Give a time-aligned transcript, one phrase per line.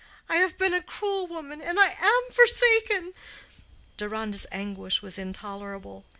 [0.27, 1.61] I have been a cruel woman.
[1.61, 3.13] And I am forsaken."
[3.97, 6.05] Deronda's anguish was intolerable.